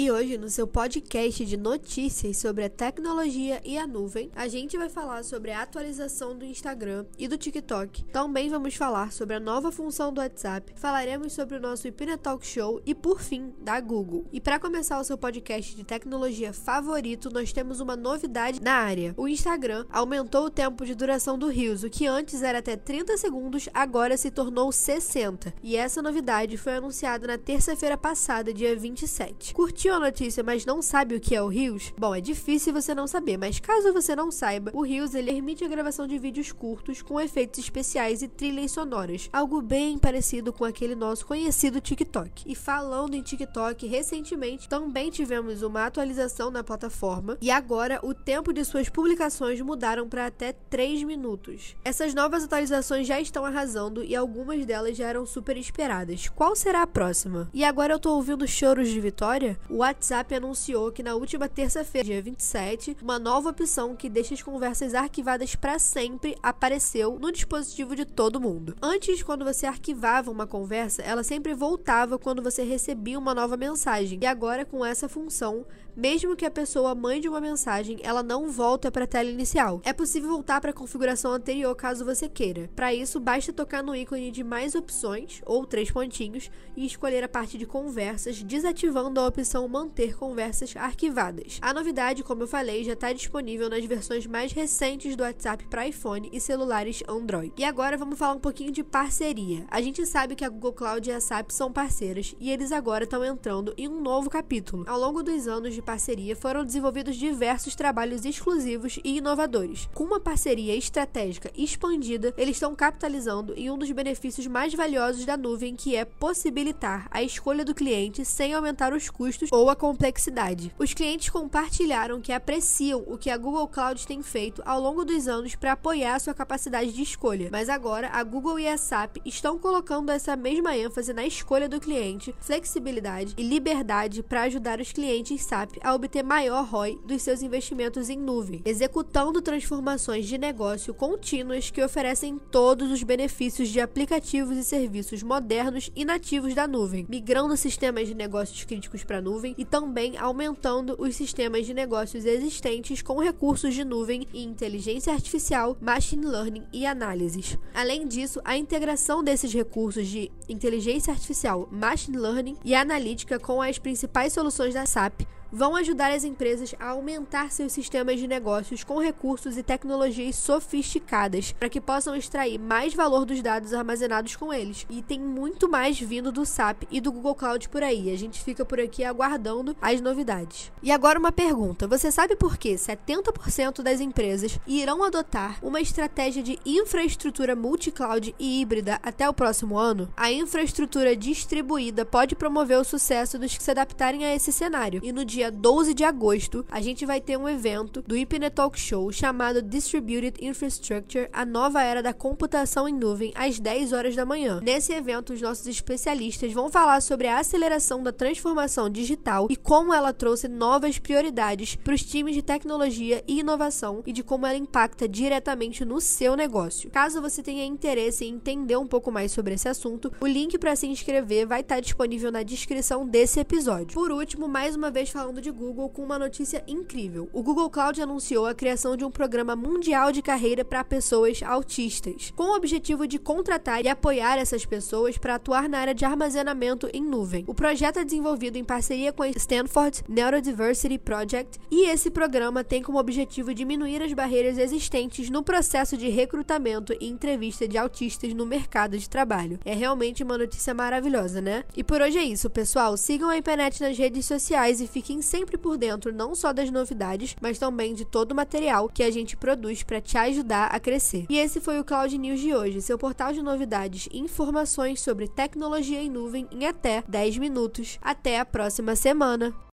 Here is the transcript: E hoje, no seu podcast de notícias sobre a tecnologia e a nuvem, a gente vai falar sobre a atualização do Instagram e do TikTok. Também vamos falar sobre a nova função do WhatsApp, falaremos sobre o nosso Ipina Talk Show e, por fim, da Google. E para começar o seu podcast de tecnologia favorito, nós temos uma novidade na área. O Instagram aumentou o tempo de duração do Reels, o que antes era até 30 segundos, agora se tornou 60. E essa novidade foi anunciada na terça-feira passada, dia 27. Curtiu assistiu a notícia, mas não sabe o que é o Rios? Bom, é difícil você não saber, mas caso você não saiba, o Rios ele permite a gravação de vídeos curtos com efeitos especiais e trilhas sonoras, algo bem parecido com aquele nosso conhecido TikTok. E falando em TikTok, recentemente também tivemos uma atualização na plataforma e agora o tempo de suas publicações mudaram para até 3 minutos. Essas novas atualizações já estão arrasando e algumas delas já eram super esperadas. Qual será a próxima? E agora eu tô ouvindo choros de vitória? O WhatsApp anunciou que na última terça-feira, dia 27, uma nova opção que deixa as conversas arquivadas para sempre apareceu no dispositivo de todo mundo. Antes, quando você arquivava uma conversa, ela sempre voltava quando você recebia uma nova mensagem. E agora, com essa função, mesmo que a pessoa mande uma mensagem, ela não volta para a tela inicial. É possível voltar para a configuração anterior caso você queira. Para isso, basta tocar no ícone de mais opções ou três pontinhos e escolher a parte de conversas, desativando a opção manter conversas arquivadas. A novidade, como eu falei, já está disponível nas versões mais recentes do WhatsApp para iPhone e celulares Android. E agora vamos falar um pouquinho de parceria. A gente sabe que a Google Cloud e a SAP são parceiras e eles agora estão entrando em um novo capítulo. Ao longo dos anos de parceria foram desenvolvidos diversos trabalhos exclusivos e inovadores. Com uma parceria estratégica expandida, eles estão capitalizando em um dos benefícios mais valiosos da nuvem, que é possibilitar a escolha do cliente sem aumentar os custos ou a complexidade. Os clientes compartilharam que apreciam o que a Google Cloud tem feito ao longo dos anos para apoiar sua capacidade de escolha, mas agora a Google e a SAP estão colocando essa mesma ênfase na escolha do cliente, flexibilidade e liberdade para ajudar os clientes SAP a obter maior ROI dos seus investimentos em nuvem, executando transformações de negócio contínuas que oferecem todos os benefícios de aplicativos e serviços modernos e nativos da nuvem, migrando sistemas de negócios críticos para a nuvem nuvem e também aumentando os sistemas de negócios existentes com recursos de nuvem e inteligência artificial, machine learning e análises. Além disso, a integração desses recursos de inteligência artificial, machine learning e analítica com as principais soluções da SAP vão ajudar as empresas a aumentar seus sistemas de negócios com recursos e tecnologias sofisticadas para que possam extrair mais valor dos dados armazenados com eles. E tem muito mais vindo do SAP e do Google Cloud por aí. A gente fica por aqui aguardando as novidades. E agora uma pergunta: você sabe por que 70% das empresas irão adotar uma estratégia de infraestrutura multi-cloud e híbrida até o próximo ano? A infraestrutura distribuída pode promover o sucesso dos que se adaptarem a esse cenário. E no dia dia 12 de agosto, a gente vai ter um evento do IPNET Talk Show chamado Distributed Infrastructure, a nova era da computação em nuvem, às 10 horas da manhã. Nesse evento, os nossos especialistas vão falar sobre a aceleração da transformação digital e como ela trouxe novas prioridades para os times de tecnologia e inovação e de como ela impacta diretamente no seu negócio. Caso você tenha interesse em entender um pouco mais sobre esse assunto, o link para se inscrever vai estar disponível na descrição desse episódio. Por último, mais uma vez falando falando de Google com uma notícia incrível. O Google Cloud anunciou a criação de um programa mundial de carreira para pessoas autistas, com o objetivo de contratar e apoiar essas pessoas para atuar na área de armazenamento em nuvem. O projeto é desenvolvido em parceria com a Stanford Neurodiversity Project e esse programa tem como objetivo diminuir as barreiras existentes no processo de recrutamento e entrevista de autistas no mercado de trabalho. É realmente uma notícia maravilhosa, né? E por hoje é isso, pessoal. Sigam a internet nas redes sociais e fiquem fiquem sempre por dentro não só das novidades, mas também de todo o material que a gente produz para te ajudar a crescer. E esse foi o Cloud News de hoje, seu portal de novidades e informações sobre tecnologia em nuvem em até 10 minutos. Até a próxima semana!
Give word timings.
E 0.00 0.12
hoje, 0.12 0.38
no 0.38 0.48
seu 0.48 0.64
podcast 0.64 1.44
de 1.44 1.56
notícias 1.56 2.36
sobre 2.36 2.64
a 2.64 2.70
tecnologia 2.70 3.60
e 3.64 3.76
a 3.76 3.84
nuvem, 3.84 4.30
a 4.32 4.46
gente 4.46 4.78
vai 4.78 4.88
falar 4.88 5.24
sobre 5.24 5.50
a 5.50 5.60
atualização 5.60 6.38
do 6.38 6.44
Instagram 6.44 7.04
e 7.18 7.26
do 7.26 7.36
TikTok. 7.36 8.04
Também 8.04 8.48
vamos 8.48 8.76
falar 8.76 9.10
sobre 9.10 9.34
a 9.34 9.40
nova 9.40 9.72
função 9.72 10.12
do 10.12 10.20
WhatsApp, 10.20 10.72
falaremos 10.76 11.32
sobre 11.32 11.56
o 11.56 11.60
nosso 11.60 11.88
Ipina 11.88 12.16
Talk 12.16 12.46
Show 12.46 12.80
e, 12.86 12.94
por 12.94 13.20
fim, 13.20 13.52
da 13.60 13.80
Google. 13.80 14.24
E 14.32 14.40
para 14.40 14.60
começar 14.60 15.00
o 15.00 15.04
seu 15.04 15.18
podcast 15.18 15.74
de 15.74 15.82
tecnologia 15.82 16.52
favorito, 16.52 17.28
nós 17.28 17.52
temos 17.52 17.80
uma 17.80 17.96
novidade 17.96 18.62
na 18.62 18.74
área. 18.74 19.14
O 19.16 19.26
Instagram 19.26 19.84
aumentou 19.90 20.44
o 20.44 20.50
tempo 20.50 20.86
de 20.86 20.94
duração 20.94 21.36
do 21.36 21.48
Reels, 21.48 21.82
o 21.82 21.90
que 21.90 22.06
antes 22.06 22.40
era 22.44 22.60
até 22.60 22.76
30 22.76 23.16
segundos, 23.16 23.68
agora 23.74 24.16
se 24.16 24.30
tornou 24.30 24.70
60. 24.70 25.52
E 25.60 25.74
essa 25.74 26.00
novidade 26.00 26.56
foi 26.56 26.74
anunciada 26.74 27.26
na 27.26 27.36
terça-feira 27.36 27.98
passada, 27.98 28.54
dia 28.54 28.76
27. 28.76 29.52
Curtiu 29.52 29.87
assistiu 29.88 29.94
a 29.94 30.00
notícia, 30.00 30.42
mas 30.42 30.66
não 30.66 30.82
sabe 30.82 31.14
o 31.14 31.20
que 31.20 31.34
é 31.34 31.42
o 31.42 31.48
Rios? 31.48 31.94
Bom, 31.96 32.14
é 32.14 32.20
difícil 32.20 32.72
você 32.72 32.94
não 32.94 33.06
saber, 33.06 33.38
mas 33.38 33.58
caso 33.58 33.92
você 33.92 34.14
não 34.14 34.30
saiba, 34.30 34.70
o 34.74 34.82
Rios 34.82 35.14
ele 35.14 35.32
permite 35.32 35.64
a 35.64 35.68
gravação 35.68 36.06
de 36.06 36.18
vídeos 36.18 36.52
curtos 36.52 37.00
com 37.00 37.20
efeitos 37.20 37.58
especiais 37.58 38.22
e 38.22 38.28
trilhas 38.28 38.72
sonoras, 38.72 39.30
algo 39.32 39.62
bem 39.62 39.98
parecido 39.98 40.52
com 40.52 40.64
aquele 40.64 40.94
nosso 40.94 41.26
conhecido 41.26 41.80
TikTok. 41.80 42.42
E 42.46 42.54
falando 42.54 43.14
em 43.14 43.22
TikTok, 43.22 43.86
recentemente 43.86 44.68
também 44.68 45.10
tivemos 45.10 45.62
uma 45.62 45.86
atualização 45.86 46.50
na 46.50 46.62
plataforma 46.62 47.38
e 47.40 47.50
agora 47.50 47.98
o 48.02 48.12
tempo 48.12 48.52
de 48.52 48.64
suas 48.64 48.88
publicações 48.88 49.60
mudaram 49.60 50.08
para 50.08 50.26
até 50.26 50.52
3 50.52 51.02
minutos. 51.04 51.76
Essas 51.84 52.12
novas 52.12 52.44
atualizações 52.44 53.06
já 53.06 53.20
estão 53.20 53.44
arrasando 53.44 54.04
e 54.04 54.14
algumas 54.14 54.66
delas 54.66 54.96
já 54.96 55.06
eram 55.06 55.24
super 55.24 55.56
esperadas. 55.56 56.28
Qual 56.28 56.54
será 56.54 56.82
a 56.82 56.86
próxima? 56.86 57.48
E 57.54 57.64
agora 57.64 57.94
eu 57.94 57.98
tô 57.98 58.14
ouvindo 58.14 58.46
choros 58.46 58.88
de 58.88 59.00
vitória? 59.00 59.58
O 59.70 59.76
WhatsApp 59.78 60.34
anunciou 60.34 60.90
que 60.90 61.02
na 61.02 61.14
última 61.14 61.46
terça-feira, 61.46 62.06
dia 62.06 62.22
27, 62.22 62.96
uma 63.02 63.18
nova 63.18 63.50
opção 63.50 63.94
que 63.94 64.08
deixa 64.08 64.32
as 64.32 64.40
conversas 64.40 64.94
arquivadas 64.94 65.54
para 65.54 65.78
sempre 65.78 66.38
apareceu 66.42 67.18
no 67.20 67.30
dispositivo 67.30 67.94
de 67.94 68.06
todo 68.06 68.40
mundo. 68.40 68.74
Antes, 68.80 69.22
quando 69.22 69.44
você 69.44 69.66
arquivava 69.66 70.30
uma 70.30 70.46
conversa, 70.46 71.02
ela 71.02 71.22
sempre 71.22 71.52
voltava 71.52 72.18
quando 72.18 72.42
você 72.42 72.62
recebia 72.62 73.18
uma 73.18 73.34
nova 73.34 73.58
mensagem. 73.58 74.18
E 74.22 74.26
agora, 74.26 74.64
com 74.64 74.82
essa 74.82 75.06
função, 75.06 75.66
mesmo 75.94 76.36
que 76.36 76.46
a 76.46 76.50
pessoa 76.50 76.94
mande 76.94 77.28
uma 77.28 77.40
mensagem, 77.40 77.98
ela 78.02 78.22
não 78.22 78.50
volta 78.50 78.90
para 78.90 79.04
a 79.04 79.06
tela 79.06 79.28
inicial. 79.28 79.82
É 79.84 79.92
possível 79.92 80.30
voltar 80.30 80.60
para 80.60 80.70
a 80.70 80.74
configuração 80.74 81.32
anterior 81.32 81.74
caso 81.74 82.04
você 82.06 82.28
queira. 82.28 82.70
Para 82.74 82.94
isso, 82.94 83.20
basta 83.20 83.52
tocar 83.52 83.82
no 83.82 83.94
ícone 83.94 84.30
de 84.30 84.44
mais 84.44 84.74
opções 84.74 85.42
ou 85.44 85.66
três 85.66 85.90
pontinhos 85.90 86.50
e 86.76 86.86
escolher 86.86 87.24
a 87.24 87.28
parte 87.28 87.58
de 87.58 87.66
conversas, 87.66 88.42
desativando 88.42 89.18
a 89.18 89.26
opção 89.26 89.57
manter 89.66 90.14
conversas 90.16 90.76
arquivadas. 90.76 91.58
A 91.62 91.72
novidade, 91.72 92.22
como 92.22 92.42
eu 92.42 92.46
falei, 92.46 92.84
já 92.84 92.92
está 92.92 93.12
disponível 93.12 93.70
nas 93.70 93.84
versões 93.84 94.26
mais 94.26 94.52
recentes 94.52 95.16
do 95.16 95.22
WhatsApp 95.22 95.66
para 95.68 95.88
iPhone 95.88 96.28
e 96.32 96.38
celulares 96.38 97.02
Android. 97.08 97.52
E 97.56 97.64
agora 97.64 97.96
vamos 97.96 98.18
falar 98.18 98.34
um 98.34 98.40
pouquinho 98.40 98.70
de 98.70 98.84
parceria. 98.84 99.64
A 99.70 99.80
gente 99.80 100.04
sabe 100.04 100.34
que 100.34 100.44
a 100.44 100.48
Google 100.48 100.74
Cloud 100.74 101.08
e 101.08 101.12
a 101.12 101.20
SAP 101.20 101.50
são 101.50 101.72
parceiras 101.72 102.34
e 102.38 102.50
eles 102.50 102.72
agora 102.72 103.04
estão 103.04 103.24
entrando 103.24 103.72
em 103.76 103.88
um 103.88 104.00
novo 104.00 104.28
capítulo. 104.28 104.84
Ao 104.86 104.98
longo 104.98 105.22
dos 105.22 105.48
anos 105.48 105.74
de 105.74 105.80
parceria 105.80 106.36
foram 106.36 106.64
desenvolvidos 106.64 107.16
diversos 107.16 107.74
trabalhos 107.74 108.24
exclusivos 108.24 108.98
e 109.02 109.16
inovadores. 109.16 109.88
Com 109.94 110.04
uma 110.04 110.20
parceria 110.20 110.76
estratégica 110.76 111.50
expandida, 111.56 112.34
eles 112.36 112.56
estão 112.56 112.74
capitalizando 112.74 113.54
em 113.54 113.70
um 113.70 113.78
dos 113.78 113.90
benefícios 113.90 114.46
mais 114.46 114.74
valiosos 114.74 115.24
da 115.24 115.36
nuvem, 115.36 115.76
que 115.76 115.96
é 115.96 116.04
possibilitar 116.04 117.06
a 117.10 117.22
escolha 117.22 117.64
do 117.64 117.74
cliente 117.74 118.24
sem 118.24 118.52
aumentar 118.52 118.92
os 118.92 119.08
custos 119.08 119.47
ou 119.50 119.70
a 119.70 119.76
complexidade. 119.76 120.74
Os 120.78 120.92
clientes 120.94 121.28
compartilharam 121.30 122.20
que 122.20 122.32
apreciam 122.32 123.02
o 123.06 123.16
que 123.16 123.30
a 123.30 123.36
Google 123.36 123.68
Cloud 123.68 124.06
tem 124.06 124.22
feito 124.22 124.62
ao 124.64 124.80
longo 124.80 125.04
dos 125.04 125.26
anos 125.26 125.54
para 125.54 125.72
apoiar 125.72 126.18
sua 126.18 126.34
capacidade 126.34 126.92
de 126.92 127.02
escolha, 127.02 127.48
mas 127.50 127.68
agora 127.68 128.10
a 128.12 128.22
Google 128.22 128.58
e 128.58 128.68
a 128.68 128.76
SAP 128.76 129.16
estão 129.24 129.58
colocando 129.58 130.10
essa 130.10 130.36
mesma 130.36 130.76
ênfase 130.76 131.12
na 131.12 131.26
escolha 131.26 131.68
do 131.68 131.80
cliente, 131.80 132.34
flexibilidade 132.40 133.34
e 133.36 133.42
liberdade 133.42 134.22
para 134.22 134.42
ajudar 134.42 134.80
os 134.80 134.92
clientes 134.92 135.42
SAP 135.42 135.76
a 135.82 135.94
obter 135.94 136.22
maior 136.22 136.64
ROI 136.64 136.98
dos 137.04 137.22
seus 137.22 137.42
investimentos 137.42 138.10
em 138.10 138.18
nuvem, 138.18 138.62
executando 138.64 139.40
transformações 139.40 140.26
de 140.26 140.36
negócio 140.38 140.92
contínuas 140.92 141.70
que 141.70 141.82
oferecem 141.82 142.38
todos 142.50 142.90
os 142.90 143.02
benefícios 143.02 143.68
de 143.68 143.80
aplicativos 143.80 144.56
e 144.56 144.64
serviços 144.64 145.22
modernos 145.22 145.90
e 145.96 146.04
nativos 146.04 146.54
da 146.54 146.66
nuvem, 146.66 147.06
migrando 147.08 147.56
sistemas 147.56 148.08
de 148.08 148.14
negócios 148.14 148.64
críticos 148.64 149.04
para 149.04 149.18
a 149.18 149.22
nuvem 149.22 149.37
nuvem 149.38 149.54
e 149.56 149.64
também 149.64 150.18
aumentando 150.18 150.96
os 150.98 151.14
sistemas 151.14 151.64
de 151.64 151.72
negócios 151.72 152.24
existentes 152.24 153.02
com 153.02 153.20
recursos 153.20 153.72
de 153.72 153.84
nuvem 153.84 154.26
e 154.34 154.42
inteligência 154.42 155.12
artificial, 155.12 155.76
machine 155.80 156.26
learning 156.26 156.64
e 156.72 156.84
análises. 156.84 157.56
Além 157.72 158.08
disso, 158.08 158.40
a 158.44 158.56
integração 158.56 159.22
desses 159.22 159.52
recursos 159.52 160.08
de 160.08 160.30
inteligência 160.48 161.12
artificial, 161.12 161.68
machine 161.70 162.18
learning 162.18 162.56
e 162.64 162.74
analítica 162.74 163.38
com 163.38 163.62
as 163.62 163.78
principais 163.78 164.32
soluções 164.32 164.74
da 164.74 164.84
SAP 164.84 165.22
vão 165.50 165.74
ajudar 165.76 166.12
as 166.12 166.24
empresas 166.24 166.74
a 166.78 166.90
aumentar 166.90 167.50
seus 167.50 167.72
sistemas 167.72 168.20
de 168.20 168.26
negócios 168.26 168.84
com 168.84 168.98
recursos 168.98 169.56
e 169.56 169.62
tecnologias 169.62 170.36
sofisticadas 170.36 171.52
para 171.52 171.68
que 171.68 171.80
possam 171.80 172.14
extrair 172.14 172.58
mais 172.58 172.94
valor 172.94 173.24
dos 173.24 173.40
dados 173.42 173.72
armazenados 173.72 174.36
com 174.36 174.52
eles. 174.52 174.86
E 174.90 175.02
tem 175.02 175.20
muito 175.20 175.68
mais 175.68 175.98
vindo 175.98 176.30
do 176.30 176.44
SAP 176.44 176.82
e 176.90 177.00
do 177.00 177.12
Google 177.12 177.34
Cloud 177.34 177.68
por 177.68 177.82
aí. 177.82 178.12
A 178.12 178.18
gente 178.18 178.42
fica 178.42 178.64
por 178.64 178.80
aqui 178.80 179.04
aguardando 179.04 179.76
as 179.80 180.00
novidades. 180.00 180.70
E 180.82 180.90
agora 180.90 181.18
uma 181.18 181.32
pergunta: 181.32 181.86
você 181.86 182.10
sabe 182.10 182.36
por 182.36 182.56
que 182.56 182.74
70% 182.74 183.82
das 183.82 184.00
empresas 184.00 184.58
irão 184.66 185.02
adotar 185.02 185.58
uma 185.62 185.80
estratégia 185.80 186.42
de 186.42 186.58
infraestrutura 186.64 187.56
multi-cloud 187.56 188.34
e 188.38 188.60
híbrida 188.60 188.98
até 189.02 189.28
o 189.28 189.34
próximo 189.34 189.78
ano? 189.78 190.08
A 190.16 190.30
infraestrutura 190.30 191.16
distribuída 191.16 192.04
pode 192.04 192.34
promover 192.34 192.78
o 192.78 192.84
sucesso 192.84 193.38
dos 193.38 193.56
que 193.56 193.62
se 193.62 193.70
adaptarem 193.70 194.24
a 194.24 194.34
esse 194.34 194.52
cenário. 194.52 195.00
E 195.02 195.12
no 195.12 195.24
dia 195.24 195.37
dia 195.38 195.52
12 195.52 195.94
de 195.94 196.02
agosto, 196.02 196.66
a 196.68 196.80
gente 196.80 197.06
vai 197.06 197.20
ter 197.20 197.36
um 197.36 197.48
evento 197.48 198.02
do 198.02 198.16
IPNET 198.16 198.56
Talk 198.56 198.78
Show 198.78 199.12
chamado 199.12 199.62
Distributed 199.62 200.44
Infrastructure, 200.44 201.28
a 201.32 201.46
nova 201.46 201.80
era 201.80 202.02
da 202.02 202.12
computação 202.12 202.88
em 202.88 202.92
nuvem, 202.92 203.32
às 203.36 203.60
10 203.60 203.92
horas 203.92 204.16
da 204.16 204.26
manhã. 204.26 204.58
Nesse 204.60 204.92
evento, 204.92 205.32
os 205.32 205.40
nossos 205.40 205.68
especialistas 205.68 206.52
vão 206.52 206.68
falar 206.68 207.00
sobre 207.00 207.28
a 207.28 207.38
aceleração 207.38 208.02
da 208.02 208.10
transformação 208.10 208.90
digital 208.90 209.46
e 209.48 209.54
como 209.54 209.94
ela 209.94 210.12
trouxe 210.12 210.48
novas 210.48 210.98
prioridades 210.98 211.76
para 211.76 211.94
os 211.94 212.02
times 212.02 212.34
de 212.34 212.42
tecnologia 212.42 213.22
e 213.28 213.38
inovação 213.38 214.02
e 214.04 214.12
de 214.12 214.24
como 214.24 214.44
ela 214.44 214.58
impacta 214.58 215.08
diretamente 215.08 215.84
no 215.84 216.00
seu 216.00 216.34
negócio. 216.34 216.90
Caso 216.90 217.22
você 217.22 217.44
tenha 217.44 217.64
interesse 217.64 218.24
em 218.24 218.34
entender 218.34 218.76
um 218.76 218.88
pouco 218.88 219.12
mais 219.12 219.30
sobre 219.30 219.54
esse 219.54 219.68
assunto, 219.68 220.12
o 220.20 220.26
link 220.26 220.58
para 220.58 220.74
se 220.74 220.88
inscrever 220.88 221.46
vai 221.46 221.60
estar 221.60 221.78
disponível 221.78 222.32
na 222.32 222.42
descrição 222.42 223.06
desse 223.06 223.38
episódio. 223.38 223.94
Por 223.94 224.10
último, 224.10 224.48
mais 224.48 224.74
uma 224.74 224.90
vez 224.90 225.10
falando 225.10 225.27
falando 225.28 225.42
de 225.42 225.50
Google 225.50 225.90
com 225.90 226.02
uma 226.02 226.18
notícia 226.18 226.64
incrível. 226.66 227.28
O 227.34 227.42
Google 227.42 227.68
Cloud 227.68 228.00
anunciou 228.00 228.46
a 228.46 228.54
criação 228.54 228.96
de 228.96 229.04
um 229.04 229.10
programa 229.10 229.54
mundial 229.54 230.10
de 230.10 230.22
carreira 230.22 230.64
para 230.64 230.82
pessoas 230.82 231.42
autistas, 231.42 232.32
com 232.34 232.44
o 232.44 232.56
objetivo 232.56 233.06
de 233.06 233.18
contratar 233.18 233.84
e 233.84 233.88
apoiar 233.88 234.38
essas 234.38 234.64
pessoas 234.64 235.18
para 235.18 235.34
atuar 235.34 235.68
na 235.68 235.80
área 235.80 235.94
de 235.94 236.02
armazenamento 236.02 236.88
em 236.94 237.02
nuvem. 237.02 237.44
O 237.46 237.54
projeto 237.54 237.98
é 237.98 238.04
desenvolvido 238.06 238.56
em 238.56 238.64
parceria 238.64 239.12
com 239.12 239.22
a 239.22 239.28
Stanford 239.28 240.02
Neurodiversity 240.08 240.96
Project 240.96 241.60
e 241.70 241.90
esse 241.90 242.10
programa 242.10 242.64
tem 242.64 242.82
como 242.82 242.98
objetivo 242.98 243.52
diminuir 243.52 244.02
as 244.02 244.14
barreiras 244.14 244.56
existentes 244.56 245.28
no 245.28 245.42
processo 245.42 245.94
de 245.98 246.08
recrutamento 246.08 246.94
e 246.98 247.06
entrevista 247.06 247.68
de 247.68 247.76
autistas 247.76 248.32
no 248.32 248.46
mercado 248.46 248.96
de 248.96 249.10
trabalho. 249.10 249.60
É 249.62 249.74
realmente 249.74 250.22
uma 250.22 250.38
notícia 250.38 250.72
maravilhosa, 250.72 251.42
né? 251.42 251.64
E 251.76 251.84
por 251.84 252.00
hoje 252.00 252.16
é 252.16 252.24
isso, 252.24 252.48
pessoal. 252.48 252.96
Sigam 252.96 253.28
a 253.28 253.36
internet 253.36 253.82
nas 253.82 253.98
redes 253.98 254.24
sociais 254.24 254.80
e 254.80 254.86
fiquem 254.86 255.17
fiquem 255.18 255.22
sempre 255.22 255.58
por 255.58 255.76
dentro 255.76 256.12
não 256.12 256.34
só 256.34 256.52
das 256.52 256.70
novidades, 256.70 257.36
mas 257.40 257.58
também 257.58 257.94
de 257.94 258.04
todo 258.04 258.32
o 258.32 258.34
material 258.34 258.88
que 258.88 259.02
a 259.02 259.10
gente 259.10 259.36
produz 259.36 259.82
para 259.82 260.00
te 260.00 260.16
ajudar 260.16 260.66
a 260.66 260.80
crescer. 260.80 261.26
E 261.28 261.38
esse 261.38 261.60
foi 261.60 261.78
o 261.78 261.84
Cloud 261.84 262.16
News 262.16 262.40
de 262.40 262.54
hoje, 262.54 262.82
seu 262.82 262.98
portal 262.98 263.32
de 263.32 263.42
novidades 263.42 264.08
e 264.12 264.18
informações 264.18 265.00
sobre 265.00 265.28
tecnologia 265.28 266.00
em 266.00 266.10
nuvem 266.10 266.46
em 266.50 266.66
até 266.66 267.02
10 267.06 267.38
minutos. 267.38 267.98
Até 268.00 268.38
a 268.38 268.44
próxima 268.44 268.94
semana! 268.96 269.58